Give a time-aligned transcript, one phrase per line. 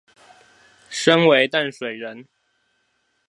[0.89, 2.27] 身為淡水人